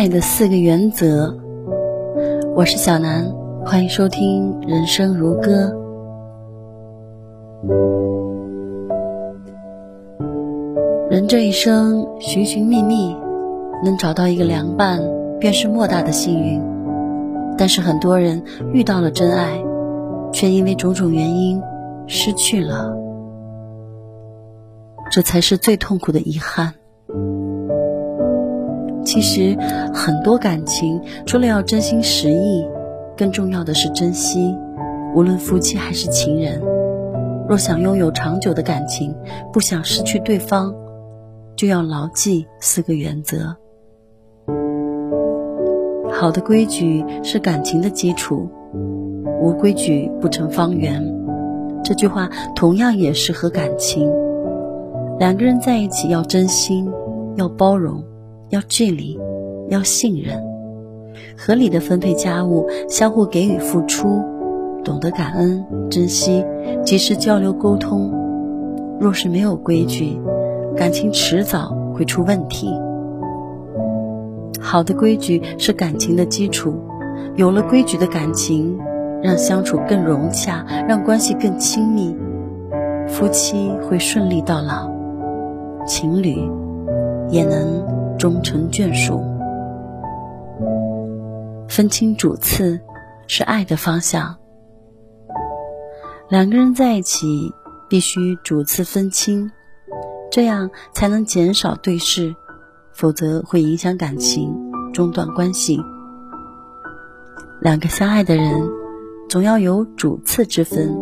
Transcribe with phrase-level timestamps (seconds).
[0.00, 1.36] 爱的四个原则。
[2.56, 3.30] 我是小南，
[3.66, 5.70] 欢迎收听《人生如歌》。
[11.10, 13.14] 人这一生寻寻觅觅，
[13.84, 15.02] 能找到一个良伴，
[15.38, 16.62] 便是莫大的幸运。
[17.58, 19.62] 但是很多人遇到了真爱，
[20.32, 21.60] 却因为种种原因
[22.06, 22.96] 失去了，
[25.10, 26.72] 这才是最痛苦的遗憾。
[29.12, 29.56] 其实，
[29.92, 32.64] 很多感情除了要真心实意，
[33.16, 34.54] 更重要的是珍惜。
[35.16, 36.62] 无论夫妻还是情人，
[37.48, 39.12] 若想拥有长久的感情，
[39.52, 40.72] 不想失去对方，
[41.56, 43.56] 就要牢记四个原则。
[46.12, 48.48] 好的规矩是感情的基础，
[49.42, 51.04] 无规矩不成方圆。
[51.82, 54.08] 这句话同样也适合感情。
[55.18, 56.88] 两个人在一起要真心，
[57.34, 58.04] 要包容。
[58.50, 59.18] 要距离，
[59.68, 60.42] 要信任，
[61.36, 64.22] 合理的分配家务，相互给予付出，
[64.84, 66.44] 懂得感恩、珍惜，
[66.84, 68.12] 及时交流沟通。
[68.98, 70.20] 若是没有规矩，
[70.76, 72.68] 感情迟早会出问题。
[74.60, 76.74] 好的规矩是感情的基础，
[77.36, 78.76] 有了规矩的感情，
[79.22, 82.16] 让相处更融洽，让关系更亲密，
[83.06, 84.90] 夫妻会顺利到老，
[85.86, 86.36] 情侣
[87.30, 87.99] 也能。
[88.20, 89.18] 终成眷属，
[91.70, 92.78] 分清主次
[93.26, 94.36] 是爱的方向。
[96.28, 97.54] 两个人在一起
[97.88, 99.50] 必须主次分清，
[100.30, 102.36] 这样才能减少对视，
[102.92, 104.54] 否则会影响感情，
[104.92, 105.80] 中断关系。
[107.62, 108.68] 两个相爱的人
[109.30, 110.94] 总要有主次之分，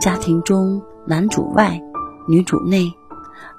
[0.00, 1.80] 家庭中男主外，
[2.28, 2.90] 女主内；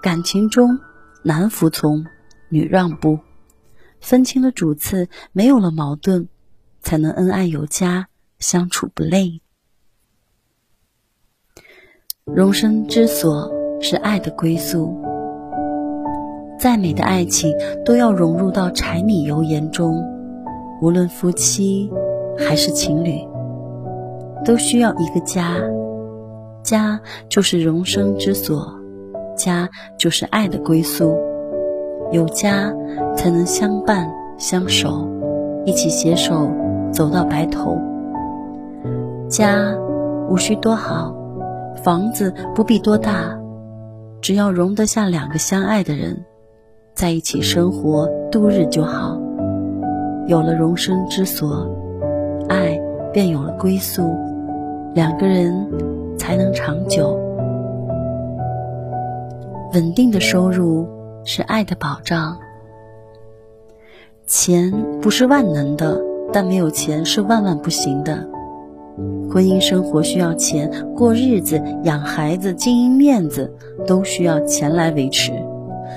[0.00, 0.78] 感情中
[1.22, 2.06] 男服从。
[2.54, 3.18] 女让步，
[4.00, 6.28] 分清了主次，没有了矛盾，
[6.80, 8.06] 才能恩爱有加，
[8.38, 9.40] 相处不累。
[12.24, 13.50] 容身之所
[13.80, 14.96] 是爱的归宿，
[16.56, 17.52] 再美的爱情
[17.84, 20.00] 都要融入到柴米油盐中。
[20.80, 21.90] 无论夫妻
[22.38, 23.18] 还是情侣，
[24.44, 25.60] 都需要一个家，
[26.62, 28.72] 家就是容身之所，
[29.36, 31.33] 家就是爱的归宿。
[32.12, 32.72] 有家，
[33.16, 35.08] 才能相伴相守，
[35.64, 36.48] 一起携手
[36.92, 37.76] 走到白头。
[39.28, 39.74] 家
[40.28, 41.14] 无需多好，
[41.82, 43.36] 房子不必多大，
[44.20, 46.24] 只要容得下两个相爱的人，
[46.94, 49.18] 在一起生活度日就好。
[50.26, 51.68] 有了容身之所，
[52.48, 52.80] 爱
[53.12, 54.14] 便有了归宿，
[54.94, 55.66] 两个人
[56.16, 57.18] 才能长久。
[59.72, 60.86] 稳定的收入。
[61.24, 62.38] 是爱的保障。
[64.26, 66.00] 钱不是万能的，
[66.32, 68.28] 但没有钱是万万不行的。
[69.30, 73.52] 婚姻生活需要钱，过日子、养孩子、经营面子，
[73.86, 75.32] 都需要钱来维持。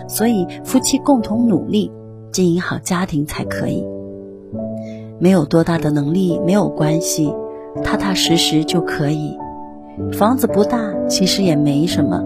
[0.07, 1.91] 所以，夫妻共同努力，
[2.31, 3.85] 经营好家庭才可以。
[5.19, 7.33] 没有多大的能力没有关系，
[7.83, 9.37] 踏踏实实就可以。
[10.13, 12.23] 房子不大，其实也没什么。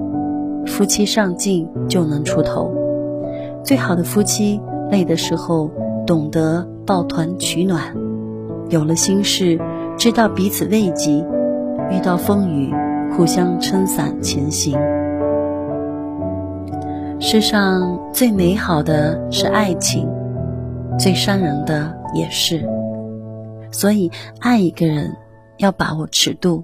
[0.66, 2.74] 夫妻上进就能出头。
[3.64, 5.70] 最好的夫妻，累的时候
[6.06, 7.96] 懂得抱团取暖，
[8.70, 9.60] 有了心事
[9.98, 11.26] 知道彼此慰藉，
[11.92, 12.74] 遇到风雨
[13.16, 14.78] 互相撑伞前行。
[17.20, 20.10] 世上最美好的是爱情，
[20.98, 22.68] 最伤人的也是。
[23.72, 25.16] 所以爱一个人
[25.58, 26.64] 要把握尺度，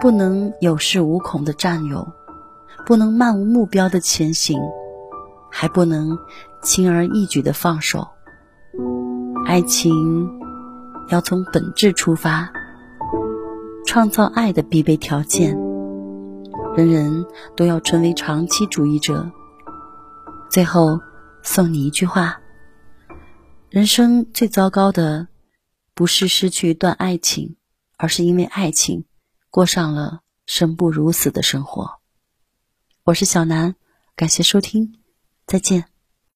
[0.00, 2.06] 不能有恃无恐的占有，
[2.86, 4.58] 不能漫无目标的前行。
[5.52, 6.18] 还不能
[6.62, 8.08] 轻而易举的放手。
[9.46, 10.30] 爱情
[11.08, 12.50] 要从本质出发，
[13.86, 15.56] 创造爱的必备条件。
[16.74, 19.30] 人人都要成为长期主义者。
[20.50, 20.98] 最后
[21.42, 22.40] 送你一句话：
[23.68, 25.28] 人生最糟糕的，
[25.94, 27.56] 不是失去一段爱情，
[27.98, 29.04] 而是因为爱情
[29.50, 31.98] 过上了生不如死的生活。
[33.04, 33.74] 我是小南，
[34.16, 35.01] 感谢收听。
[35.46, 35.91] 再见。